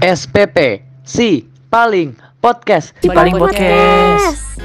SPP 0.00 0.80
si 1.04 1.44
paling 1.68 2.16
podcast 2.40 2.96
Si 3.04 3.08
Paling 3.12 3.36
Podcast. 3.36 4.56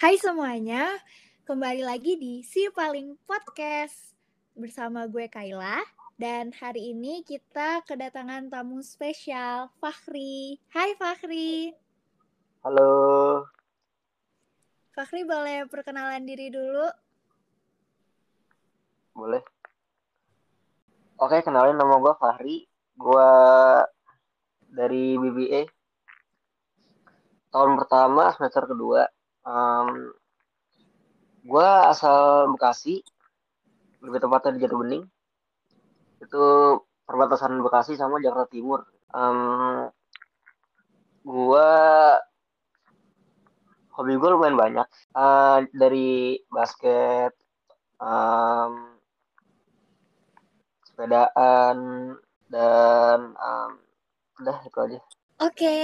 Hai 0.00 0.16
semuanya, 0.16 0.96
kembali 1.44 1.84
lagi 1.84 2.16
di 2.16 2.40
Si 2.40 2.72
Paling 2.72 3.20
Podcast 3.28 4.16
bersama 4.56 5.04
gue 5.04 5.28
Kaila 5.28 5.84
dan 6.16 6.48
hari 6.56 6.96
ini 6.96 7.20
kita 7.20 7.84
kedatangan 7.84 8.48
tamu 8.48 8.80
spesial 8.80 9.68
Fakhri. 9.84 10.56
Hai 10.72 10.96
Fakhri. 10.96 11.76
Halo, 12.64 13.44
Fakhri 14.96 15.20
boleh 15.28 15.68
perkenalan 15.68 16.24
diri 16.24 16.48
dulu? 16.48 16.88
boleh? 19.12 19.53
Oke, 21.14 21.46
kenalin 21.46 21.78
nama 21.78 21.94
gue 22.02 22.14
Fahri. 22.18 22.66
Gue 22.98 23.30
dari 24.66 25.14
BBA. 25.14 25.62
Tahun 27.54 27.70
pertama, 27.78 28.34
semester 28.34 28.66
kedua. 28.66 29.06
Em, 29.46 30.10
gue 31.46 31.68
asal 31.86 32.50
Bekasi. 32.50 32.98
Lebih 34.02 34.26
tepatnya 34.26 34.58
di 34.58 34.66
Bening. 34.66 35.04
Itu 36.18 36.42
perbatasan 37.06 37.62
Bekasi 37.62 37.94
sama 37.94 38.18
Jakarta 38.18 38.50
Timur. 38.50 38.82
Em, 39.14 39.38
gue 41.22 41.70
hobi 43.94 44.14
gue 44.18 44.30
lumayan 44.34 44.58
banyak. 44.58 44.88
Eh, 45.14 45.58
dari 45.70 46.42
basket, 46.50 47.30
em, 48.02 48.93
sepedaan 50.94 51.78
dan 52.54 53.20
em, 53.34 53.70
udah 54.40 54.58
itu 54.68 54.78
aja 54.86 54.98
Oke, 55.46 55.74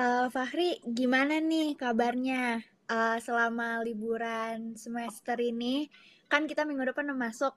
eh, 0.00 0.24
Fakhri 0.34 0.68
gimana 0.98 1.34
nih 1.50 1.68
kabarnya 1.82 2.42
Eh, 2.96 3.16
selama 3.26 3.68
liburan 3.86 4.58
semester 4.84 5.36
ini? 5.50 5.74
Kan 6.30 6.42
kita 6.50 6.62
minggu 6.68 6.84
depan 6.92 7.16
masuk. 7.24 7.54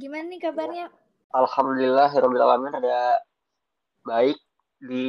Gimana 0.00 0.24
nih 0.32 0.40
kabarnya? 0.46 0.86
alhamdulillah 1.40 2.10
alamin 2.46 2.74
ada 2.80 2.98
baik 4.06 4.38
di 4.88 5.04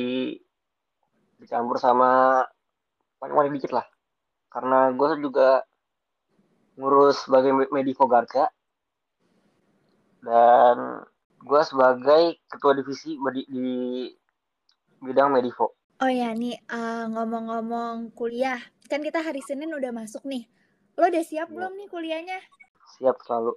dicampur 1.39 1.77
sama 1.77 2.09
paling-paling 3.19 3.53
dikit 3.57 3.71
lah 3.77 3.85
karena 4.53 4.79
gue 4.99 5.09
juga 5.25 5.49
ngurus 6.77 7.15
sebagai 7.25 7.51
me- 7.57 7.71
Medivo 7.75 8.05
Garca 8.13 8.43
dan 10.23 10.77
gue 11.53 11.61
sebagai 11.61 12.23
ketua 12.49 12.73
divisi 12.73 13.13
di, 13.13 13.41
di 13.45 13.67
bidang 15.05 15.29
Medivo 15.29 15.77
Oh 16.01 16.09
ya 16.09 16.33
nih 16.33 16.57
eh, 16.57 17.05
ngomong-ngomong 17.13 18.17
kuliah, 18.17 18.57
kan 18.89 19.05
kita 19.05 19.21
hari 19.21 19.45
Senin 19.45 19.69
udah 19.77 19.93
masuk 19.93 20.25
nih. 20.25 20.49
Lo 20.97 21.05
udah 21.05 21.21
siap 21.21 21.47
Iya. 21.47 21.55
belum 21.55 21.73
nih 21.77 21.87
kuliahnya? 21.93 22.39
siap 22.97 23.21
selalu 23.21 23.53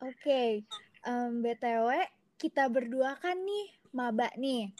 Oke, 0.00 0.64
em, 1.04 1.30
BTW 1.44 1.88
kita 2.40 2.72
berdua 2.72 3.20
kan 3.20 3.36
nih 3.44 3.66
maba 3.92 4.32
nih. 4.40 4.72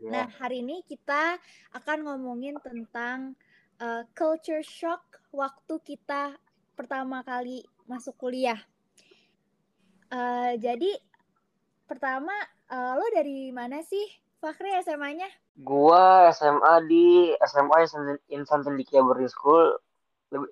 ya 0.00 0.10
Nah 0.12 0.26
hari 0.40 0.64
ini 0.64 0.80
kita 0.88 1.36
akan 1.76 1.98
ngomongin 2.08 2.56
tentang 2.64 3.36
eh, 3.84 4.02
culture 4.16 4.64
shock 4.64 5.04
waktu 5.36 5.74
kita 5.84 6.40
pertama 6.72 7.20
kali 7.20 7.62
masuk 7.84 8.16
kuliah. 8.16 8.58
Eh, 10.12 10.52
jadi 10.60 10.92
pertama 11.88 12.32
eh, 12.68 12.92
lo 12.96 13.06
dari 13.12 13.52
mana 13.52 13.80
sih 13.84 14.04
Fakhri 14.40 14.72
SMA-nya? 14.84 15.28
Gua 15.54 16.28
SMA 16.34 16.74
di 16.84 17.30
SMA 17.40 17.86
Insan- 18.34 18.64
Cendikia 18.66 19.00
Boarding 19.00 19.30
School 19.30 19.78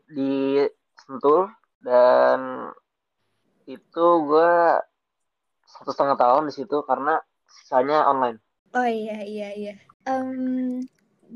di 0.08 0.62
Sentul 1.02 1.50
dan 1.82 2.70
itu 3.66 4.06
gua 4.24 4.78
satu 5.66 5.90
setengah 5.90 6.16
tahun 6.16 6.48
di 6.48 6.54
situ 6.54 6.84
karena 6.86 7.18
sisanya 7.50 8.06
online. 8.06 8.38
Oh 8.72 8.86
iya 8.86 9.20
iya 9.26 9.48
iya. 9.52 9.74
Em, 10.08 10.80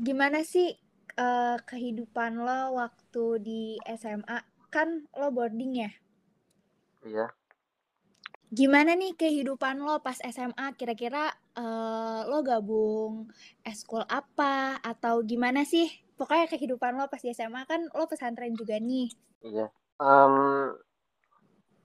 gimana 0.01 0.41
sih 0.41 0.73
eh, 1.17 1.57
kehidupan 1.67 2.41
lo 2.41 2.77
waktu 2.79 3.23
di 3.43 3.61
SMA? 3.85 4.41
Kan 4.73 5.05
lo 5.13 5.29
boarding 5.29 5.73
ya? 5.85 5.91
Iya. 7.05 7.27
Gimana 8.47 8.95
nih 8.95 9.13
kehidupan 9.19 9.83
lo 9.83 9.99
pas 9.99 10.15
SMA? 10.23 10.75
Kira-kira 10.79 11.31
eh, 11.55 12.21
lo 12.27 12.39
gabung 12.43 13.27
eskul 13.63 14.03
apa 14.07 14.79
atau 14.79 15.23
gimana 15.23 15.67
sih? 15.67 15.87
Pokoknya 16.15 16.47
kehidupan 16.49 16.95
lo 16.95 17.11
pas 17.11 17.21
di 17.21 17.35
SMA 17.35 17.67
kan 17.67 17.85
lo 17.91 18.03
pesantren 18.07 18.55
juga 18.55 18.79
nih. 18.79 19.07
Iya. 19.43 19.67
Em, 19.99 20.35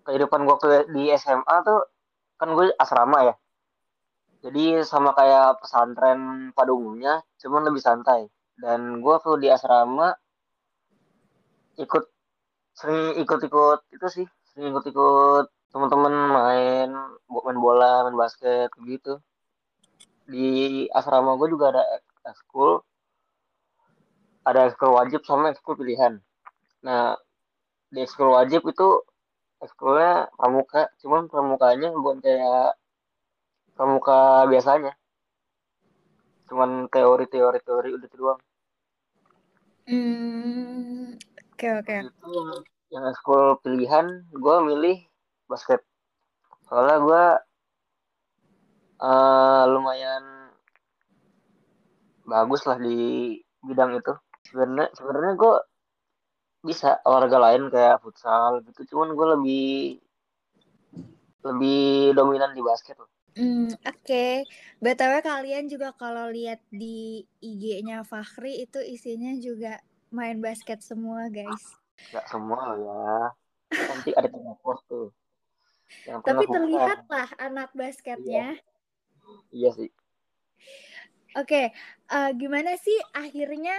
kehidupan 0.06 0.46
waktu 0.46 0.90
di 0.94 1.10
SMA 1.18 1.56
tuh 1.66 1.82
kan 2.38 2.54
gue 2.54 2.70
asrama 2.78 3.18
ya. 3.26 3.34
Jadi 4.42 4.82
sama 4.82 5.14
kayak 5.14 5.62
pesantren 5.62 6.50
pada 6.50 6.74
umumnya, 6.74 7.22
cuman 7.38 7.62
lebih 7.70 7.78
santai. 7.78 8.26
Dan 8.58 8.98
gua 8.98 9.22
waktu 9.22 9.46
di 9.46 9.48
asrama 9.48 10.10
ikut 11.78 12.04
sering 12.74 13.22
ikut-ikut 13.22 13.80
itu 13.94 14.06
sih, 14.10 14.26
sering 14.50 14.74
ikut-ikut 14.74 15.46
teman-teman 15.72 16.12
main 16.12 16.90
main 17.26 17.58
bola, 17.58 18.04
main 18.06 18.16
basket 18.16 18.68
gitu. 18.84 19.18
Di 20.28 20.86
asrama 20.92 21.34
gue 21.40 21.48
juga 21.48 21.72
ada 21.72 21.82
ekskul, 22.28 22.84
ada 24.44 24.68
ekskul 24.68 24.92
wajib 24.94 25.24
sama 25.24 25.50
ekskul 25.50 25.80
pilihan. 25.80 26.20
Nah, 26.84 27.16
di 27.88 28.04
ekskul 28.04 28.36
wajib 28.36 28.68
itu 28.68 29.00
ekskulnya 29.64 30.28
pramuka, 30.36 30.92
cuman 31.00 31.26
pramukanya 31.32 31.88
bukan 31.96 32.20
kayak 32.20 32.76
pramuka 33.74 34.44
biasanya. 34.46 34.92
Cuman 36.52 36.92
teori-teori 36.92 37.58
teori 37.64 37.88
udah 37.96 38.06
itu 38.06 38.16
doang. 38.20 38.40
Hmm, 39.88 41.16
oke 41.56 41.66
oke. 41.80 41.96
Itu 42.06 42.32
yang 42.92 43.04
ekskul 43.08 43.56
pilihan 43.64 44.28
gue 44.30 44.56
milih 44.68 45.11
basket. 45.52 45.80
Soalnya 46.66 46.96
gue 47.04 47.24
eh, 49.04 49.62
lumayan 49.68 50.24
bagus 52.24 52.64
lah 52.64 52.80
di 52.80 53.36
bidang 53.60 54.00
itu. 54.00 54.12
Sebenarnya 54.48 54.88
sebenarnya 54.96 55.34
gue 55.36 55.54
bisa 56.62 57.02
olahraga 57.04 57.38
lain 57.42 57.68
kayak 57.68 58.00
futsal 58.00 58.62
gitu, 58.62 58.94
cuman 58.94 59.12
gue 59.18 59.26
lebih 59.38 59.68
lebih 61.42 62.14
dominan 62.14 62.54
di 62.54 62.62
basket 62.62 62.94
loh. 62.96 63.10
Hmm, 63.32 63.72
oke. 63.88 64.26
BTW 64.78 65.12
kalian 65.24 65.64
juga 65.66 65.96
kalau 65.96 66.28
lihat 66.28 66.60
di 66.68 67.24
IG-nya 67.40 68.04
Fakhri 68.04 68.62
itu 68.62 68.78
isinya 68.78 69.32
juga 69.40 69.80
main 70.12 70.38
basket 70.38 70.84
semua, 70.84 71.32
guys. 71.32 71.80
Gak 72.12 72.28
semua 72.28 72.76
ya. 72.76 73.32
Nanti 73.72 74.12
ada 74.12 74.28
post 74.60 74.84
tuh. 74.84 75.08
Yang 76.08 76.20
Tapi 76.22 76.26
pernah 76.26 76.42
buka. 76.44 76.54
terlihat 76.56 77.00
lah 77.08 77.28
anak 77.38 77.70
basketnya. 77.76 78.46
Iya 79.54 79.70
sih. 79.76 79.90
Oke, 81.32 81.72
eh, 82.12 82.30
gimana 82.36 82.76
sih 82.76 82.98
akhirnya 83.16 83.72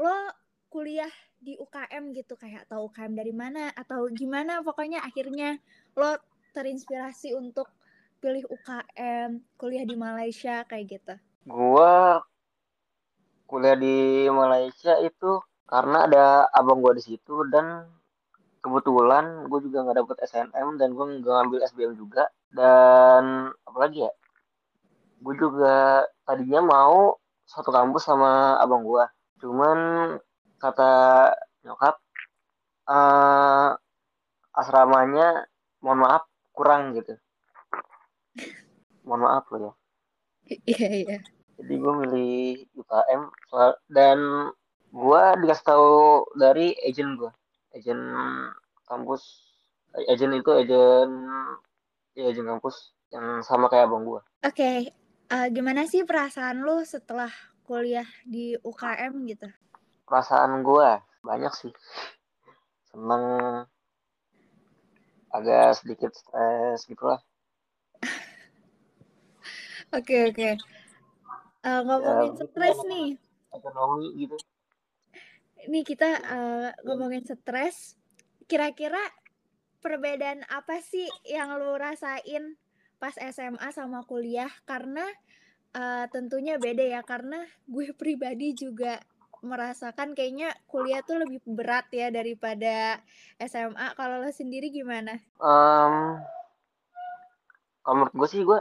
lo 0.00 0.32
kuliah 0.72 1.10
di 1.36 1.60
UKM 1.60 2.16
gitu 2.16 2.40
kayak 2.40 2.64
tahu 2.72 2.88
UKM 2.88 3.12
dari 3.12 3.36
mana 3.36 3.68
atau 3.76 4.08
gimana 4.08 4.64
pokoknya 4.64 5.04
akhirnya 5.04 5.60
lo 5.92 6.16
terinspirasi 6.56 7.36
untuk 7.36 7.68
pilih 8.24 8.48
UKM, 8.48 9.44
kuliah 9.60 9.84
di 9.84 9.96
Malaysia 10.00 10.64
kayak 10.64 10.84
gitu. 10.88 11.14
Gua 11.44 12.24
kuliah 13.44 13.76
di 13.76 14.24
Malaysia 14.32 14.96
itu 15.04 15.44
karena 15.68 16.08
ada 16.08 16.24
abang 16.56 16.80
gua 16.80 16.96
di 16.96 17.04
situ 17.04 17.44
dan 17.52 17.84
kebetulan 18.64 19.44
gue 19.52 19.60
juga 19.68 19.84
nggak 19.84 19.98
dapet 20.00 20.16
SNM 20.24 20.80
dan 20.80 20.88
gue 20.96 21.04
nggak 21.20 21.34
ngambil 21.36 21.60
SBM 21.68 21.92
juga. 22.00 22.32
Dan 22.48 23.52
apalagi 23.68 24.08
ya? 24.08 24.12
Gue 25.20 25.36
juga 25.36 26.08
tadinya 26.24 26.64
mau 26.64 27.20
satu 27.44 27.68
kampus 27.68 28.08
sama 28.08 28.56
abang 28.56 28.80
gua. 28.80 29.12
Cuman 29.36 29.78
kata 30.56 30.92
nyokap 31.60 32.00
eh 32.88 33.70
asramanya 34.56 35.44
mohon 35.84 36.00
maaf 36.00 36.24
kurang 36.56 36.96
gitu. 36.96 37.20
Mohon 39.04 39.20
maaf 39.28 39.44
loh 39.52 39.60
ya. 39.60 39.72
Iya, 40.44 40.88
iya. 40.92 41.18
jadi 41.56 41.74
gue 41.80 41.92
milih 42.04 42.68
UKM 42.76 43.22
dan 43.88 44.18
gue 44.92 45.22
dikasih 45.40 45.64
tahu 45.64 46.28
dari 46.36 46.76
agent 46.84 47.16
gue 47.16 47.32
agent 47.74 48.02
kampus 48.86 49.22
agent 50.08 50.32
itu 50.38 50.50
agent 50.54 51.12
ya 52.14 52.30
ujung 52.30 52.46
kampus 52.46 52.94
yang 53.10 53.42
sama 53.42 53.66
kayak 53.66 53.90
abang 53.90 54.06
gue 54.06 54.22
Oke, 54.44 54.92
eh, 55.30 55.46
gimana 55.50 55.88
sih 55.88 56.04
perasaan 56.06 56.62
lu 56.62 56.84
setelah 56.84 57.30
kuliah 57.64 58.06
di 58.22 58.54
UKM 58.60 59.24
gitu? 59.26 59.48
perasaan 60.04 60.60
gue 60.60 60.88
banyak 61.24 61.52
sih. 61.56 61.72
Seneng 62.92 63.24
agak 65.32 65.80
sedikit 65.80 66.12
stres 66.14 66.84
gitu 66.86 67.02
lah 67.08 67.18
Oke 69.96 70.30
oke. 70.30 70.50
Eh, 71.64 71.80
ngomongin 71.88 72.32
Ya, 72.36 72.44
stres 72.46 72.78
nih, 72.84 73.08
ekonomi 73.50 74.06
gitu 74.20 74.36
nih 75.68 75.84
kita 75.84 76.10
eh, 76.20 76.70
ngomongin 76.84 77.24
stres. 77.24 77.96
Kira-kira 78.44 79.00
perbedaan 79.80 80.44
apa 80.48 80.80
sih 80.80 81.08
yang 81.28 81.56
lu 81.56 81.76
rasain 81.76 82.56
pas 83.00 83.16
SMA 83.16 83.68
sama 83.72 84.04
kuliah? 84.04 84.50
Karena 84.64 85.04
eh, 85.76 86.06
tentunya 86.12 86.56
beda 86.60 86.84
ya. 86.84 87.00
Karena 87.02 87.42
gue 87.68 87.92
pribadi 88.00 88.56
juga 88.56 89.00
merasakan 89.44 90.16
kayaknya 90.16 90.56
kuliah 90.64 91.04
tuh 91.04 91.20
lebih 91.20 91.44
berat 91.44 91.86
ya 91.92 92.08
daripada 92.08 92.98
SMA. 93.36 93.92
Kalau 93.92 94.24
lo 94.24 94.32
sendiri 94.32 94.72
gimana? 94.72 95.20
Em, 95.36 95.94
kalau 97.84 97.94
menurut 98.00 98.14
gue 98.16 98.28
sih 98.32 98.40
gue 98.40 98.60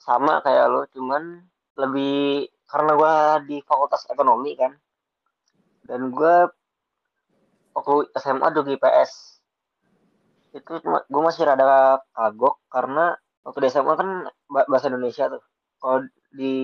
sama 0.00 0.40
kayak 0.40 0.66
lo 0.72 0.82
cuman 0.88 1.44
lebih 1.76 2.48
karena 2.66 2.92
gue 2.96 3.14
di 3.52 3.56
fakultas 3.68 4.08
ekonomi 4.08 4.56
kan 4.56 4.72
dan 5.86 6.10
gue 6.14 6.34
waktu 7.72 7.94
SMA 8.20 8.46
dulu 8.52 8.64
di 8.68 8.74
IPS 8.76 9.12
itu 10.52 10.72
gue 10.84 11.22
masih 11.24 11.48
rada 11.48 11.96
kagok 12.12 12.60
karena 12.68 13.16
waktu 13.40 13.58
di 13.64 13.68
SMA 13.72 13.94
kan 13.96 14.28
ba- 14.52 14.68
bahasa 14.68 14.92
Indonesia 14.92 15.32
tuh. 15.32 15.42
Kalau 15.80 16.04
di 16.30 16.56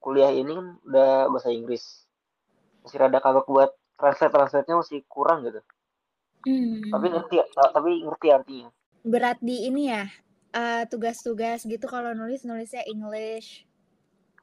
kuliah 0.00 0.32
ini 0.32 0.54
kan 0.54 0.66
udah 0.86 1.28
bahasa 1.28 1.50
Inggris. 1.50 2.06
Masih 2.86 2.96
rada 3.02 3.18
kagok 3.18 3.50
buat 3.50 3.70
translate 3.98 4.32
translate 4.32 4.66
nya 4.70 4.76
masih 4.80 4.98
kurang 5.10 5.44
gitu. 5.44 5.60
Hmm. 6.40 6.80
tapi 6.88 7.12
ngerti 7.12 7.36
tapi 7.52 7.90
ngerti 8.00 8.26
artinya. 8.32 8.68
Berat 9.04 9.44
di 9.44 9.68
ini 9.68 9.92
ya 9.92 10.08
eh, 10.56 10.88
tugas-tugas 10.88 11.68
gitu 11.68 11.84
kalau 11.84 12.16
nulis 12.16 12.48
nulisnya 12.48 12.80
English. 12.88 13.68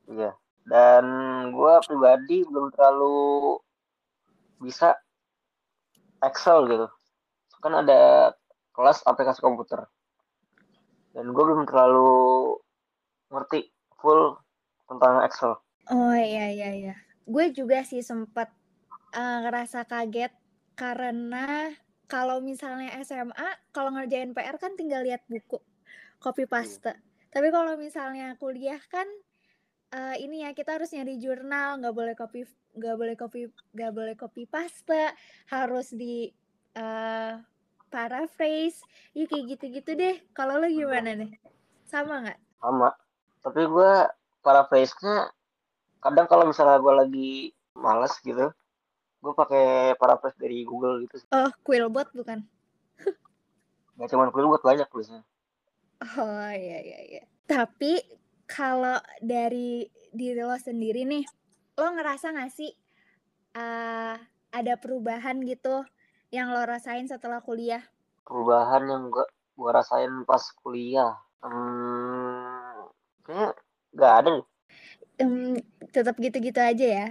Iya. 0.05 0.37
Dan 0.67 1.03
gue 1.55 1.73
pribadi 1.87 2.43
belum 2.43 2.75
terlalu 2.75 3.55
bisa 4.59 4.93
Excel 6.19 6.67
gitu. 6.67 6.87
Kan 7.63 7.73
ada 7.73 8.31
kelas 8.75 9.01
aplikasi 9.07 9.39
komputer. 9.39 9.87
Dan 11.15 11.31
gue 11.31 11.43
belum 11.43 11.63
terlalu 11.65 12.53
ngerti 13.31 13.71
full 13.97 14.37
tentang 14.87 15.23
Excel. 15.23 15.53
oh 15.87 16.15
iya 16.15 16.51
iya 16.51 16.69
iya 16.75 16.95
gue 17.27 17.45
juga 17.51 17.83
sih 17.83 17.99
sempet 17.99 18.47
eh, 19.11 19.37
ngerasa 19.43 19.83
kaget 19.83 20.31
karena 20.79 21.75
kalau 22.07 22.39
misalnya 22.39 22.95
SMA 23.03 23.49
kalau 23.75 23.91
ngerjain 23.91 24.31
PR 24.31 24.55
kan 24.55 24.79
tinggal 24.79 25.03
lihat 25.03 25.27
buku 25.27 25.59
copy 26.23 26.47
paste 26.47 26.95
tapi 27.31 27.51
kalau 27.51 27.75
misalnya 27.75 28.39
kuliah 28.39 28.79
kan 28.87 29.05
eh, 29.93 30.15
ini 30.23 30.43
ya 30.43 30.51
kita 30.51 30.79
harus 30.79 30.91
nyari 30.91 31.19
jurnal 31.19 31.79
nggak 31.79 31.95
boleh 31.95 32.15
copy 32.17 32.43
nggak 32.75 32.95
boleh 32.95 33.15
copy 33.15 33.39
nggak 33.73 33.91
boleh 33.93 34.15
copy 34.19 34.43
paste 34.47 35.15
harus 35.51 35.87
di 35.95 36.31
eh, 36.75 37.33
paraphrase 37.87 38.83
ya 39.15 39.23
kayak 39.25 39.57
gitu-gitu 39.57 39.91
deh 39.95 40.15
kalau 40.35 40.59
lo 40.59 40.67
gimana 40.67 41.15
nih 41.15 41.31
sama 41.87 42.27
nggak 42.27 42.39
Sama. 42.57 42.89
Tapi 43.45 43.63
gue 43.63 43.93
paraphrase-nya 44.43 45.31
kadang 46.03 46.27
kalau 46.27 46.49
misalnya 46.49 46.81
gue 46.81 46.93
lagi 46.93 47.31
males 47.77 48.11
gitu, 48.25 48.49
gue 49.23 49.33
pakai 49.37 49.93
paraphrase 49.95 50.35
dari 50.41 50.65
Google 50.65 51.05
gitu. 51.05 51.21
sih. 51.21 51.29
oh 51.31 51.53
Quillbot 51.63 52.11
bukan 52.17 52.43
Gak 53.97 54.13
cuma 54.13 54.29
buat 54.29 54.61
banyak 54.61 54.85
tulisnya. 54.93 55.25
Oh 56.17 56.51
iya 56.53 56.77
iya 56.85 56.99
iya. 57.09 57.23
Tapi 57.49 57.97
kalau 58.47 58.97
dari 59.19 59.85
diri 60.15 60.39
lo 60.41 60.55
sendiri 60.57 61.03
nih, 61.03 61.23
lo 61.77 61.87
ngerasa 61.93 62.33
gak 62.33 62.51
sih 62.55 62.71
eh, 63.53 64.15
ada 64.51 64.73
perubahan 64.79 65.43
gitu 65.43 65.83
yang 66.31 66.51
lo 66.51 66.63
rasain 66.63 67.07
setelah 67.07 67.43
kuliah? 67.43 67.83
perubahan 68.27 68.83
yang 68.91 69.03
gua 69.07 69.23
gua 69.55 69.79
rasain 69.79 70.11
pas 70.27 70.43
kuliah 70.59 71.15
hmm, 71.39 72.91
kayaknya 73.23 73.49
nggak 73.95 74.13
ada 74.19 74.29
Em, 75.17 75.57
tetap 75.89 76.13
gitu-gitu 76.21 76.61
aja 76.61 76.85
ya. 76.85 77.07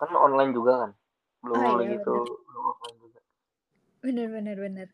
kan 0.00 0.12
online 0.16 0.52
juga 0.54 0.72
kan 0.86 0.90
belum 1.44 1.56
Oh, 1.60 1.80
iya, 1.82 1.96
gitu 1.98 2.14
belum 2.24 2.64
offline 2.72 2.96
juga 3.00 3.20
Bener 4.04 4.28
bener 4.30 4.56
bener. 4.60 4.88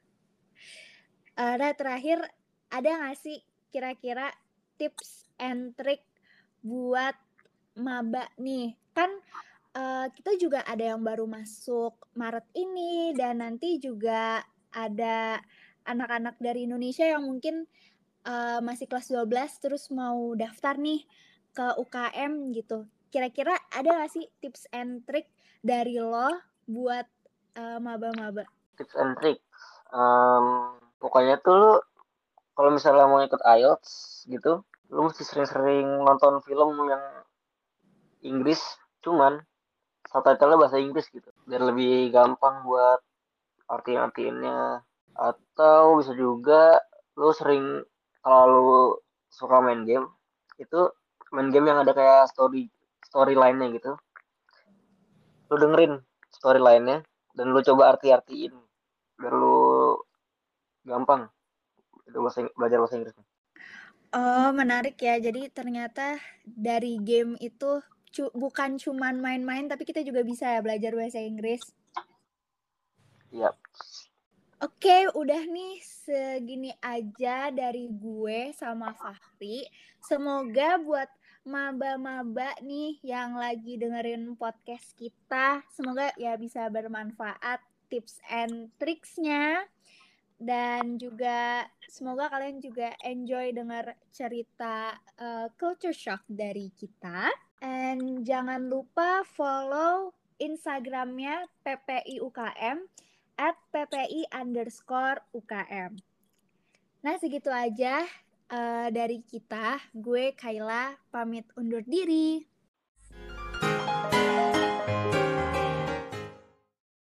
Ra, 1.37 1.69
terakhir 1.77 2.23
ada 2.73 2.91
gak 3.03 3.19
sih 3.21 3.45
kira-kira 3.73 4.29
tips 4.77 5.25
and 5.41 5.73
trick 5.75 6.05
buat 6.61 7.17
maba 7.81 8.29
nih? 8.37 8.77
Kan 8.93 9.09
eh, 9.73 10.07
kita 10.13 10.37
juga 10.37 10.61
ada 10.69 10.93
yang 10.95 11.01
baru 11.01 11.25
masuk 11.25 11.97
Maret 12.13 12.45
ini 12.53 13.17
dan 13.17 13.41
nanti 13.41 13.81
juga 13.81 14.45
ada 14.73 15.41
anak-anak 15.89 16.37
dari 16.39 16.69
Indonesia 16.69 17.09
yang 17.09 17.25
mungkin 17.25 17.65
eh, 18.29 18.61
masih 18.61 18.85
kelas 18.87 19.09
12 19.09 19.65
terus 19.65 19.89
mau 19.89 20.37
daftar 20.37 20.77
nih 20.77 21.03
ke 21.57 21.67
UKM 21.81 22.53
gitu. 22.53 22.85
Kira-kira 23.09 23.57
ada 23.73 24.05
gak 24.05 24.13
sih 24.13 24.29
tips 24.45 24.69
and 24.77 25.09
trick 25.09 25.33
dari 25.65 25.97
lo 25.97 26.29
buat 26.69 27.09
eh, 27.57 27.81
maba-maba? 27.81 28.45
tips 28.73 28.97
and 28.97 29.15
tricks 29.21 29.53
Em, 29.93 30.47
pokoknya 30.97 31.37
tuh 31.45 31.55
lu 31.61 31.73
kalau 32.53 32.71
misalnya 32.73 33.09
mau 33.09 33.21
ikut 33.25 33.41
IELTS 33.41 34.25
gitu 34.29 34.63
lu 34.93 35.09
mesti 35.09 35.25
sering-sering 35.25 36.05
nonton 36.05 36.45
film 36.45 36.77
yang 36.85 37.01
Inggris. 38.23 38.61
Cuman 39.01 39.41
subtitlenya 40.13 40.61
bahasa 40.61 40.77
Inggris 40.77 41.09
gitu. 41.09 41.33
Biar 41.49 41.65
lebih 41.65 42.13
gampang 42.13 42.63
buat 42.69 43.01
arti-artiinnya. 43.73 44.85
Atau 45.17 45.97
bisa 46.01 46.13
juga 46.13 46.77
lu 47.17 47.33
sering 47.33 47.81
kalau 48.21 48.47
lu 48.49 48.83
suka 49.32 49.61
main 49.65 49.85
game 49.89 50.09
itu 50.61 50.93
main 51.32 51.49
game 51.49 51.69
yang 51.73 51.81
ada 51.81 51.97
kayak 51.97 52.29
story 52.29 52.69
storyline-nya 53.09 53.73
gitu. 53.73 53.97
Lu 55.49 55.56
dengerin 55.56 56.05
storyline-nya 56.37 57.01
dan 57.32 57.47
lu 57.49 57.65
coba 57.65 57.97
arti-artiin. 57.97 58.53
Biar 59.17 59.32
lu 59.32 59.97
gampang 60.85 61.32
itu 62.13 62.21
bahasa 62.21 62.45
belajar 62.55 62.79
bahasa 62.79 62.97
Inggris 63.01 63.17
Oh, 64.13 64.53
menarik 64.53 65.01
ya. 65.01 65.17
Jadi 65.17 65.49
ternyata 65.49 66.21
dari 66.45 67.01
game 67.01 67.33
itu 67.41 67.81
cu- 68.13 68.35
bukan 68.37 68.77
cuman 68.77 69.17
main-main, 69.25 69.65
tapi 69.73 69.89
kita 69.89 70.05
juga 70.05 70.21
bisa 70.21 70.53
ya 70.53 70.61
belajar 70.61 70.93
bahasa 70.93 71.17
Inggris. 71.17 71.65
iya 73.33 73.49
Oke, 74.63 75.11
udah 75.17 75.43
nih 75.49 75.81
segini 75.83 76.71
aja 76.79 77.51
dari 77.51 77.89
gue 77.91 78.53
sama 78.55 78.95
Fahri. 78.95 79.67
Semoga 79.99 80.79
buat 80.79 81.11
maba-maba 81.43 82.55
nih 82.63 83.03
yang 83.03 83.35
lagi 83.35 83.75
dengerin 83.75 84.39
podcast 84.39 84.95
kita, 84.95 85.67
semoga 85.75 86.15
ya 86.15 86.39
bisa 86.39 86.71
bermanfaat 86.71 87.59
tips 87.91 88.23
and 88.31 88.71
tricksnya. 88.79 89.67
Dan 90.43 90.99
juga 90.99 91.70
semoga 91.87 92.27
kalian 92.27 92.58
juga 92.58 92.91
enjoy 93.06 93.55
dengar 93.55 93.94
cerita 94.11 94.99
uh, 95.22 95.46
culture 95.55 95.94
shock 95.94 96.27
dari 96.27 96.75
kita. 96.75 97.31
And 97.63 98.27
jangan 98.27 98.67
lupa 98.67 99.22
follow 99.22 100.11
Instagramnya 100.43 101.46
PPI 101.63 102.19
UKM 102.19 102.82
at 103.39 103.55
PPI 103.70 104.34
underscore 104.34 105.22
UKM. 105.31 105.94
Nah 107.06 107.15
segitu 107.22 107.55
aja 107.55 108.03
uh, 108.51 108.89
dari 108.91 109.22
kita. 109.22 109.79
Gue 109.94 110.34
Kaila 110.34 110.99
pamit 111.15 111.46
undur 111.55 111.87
diri. 111.87 112.52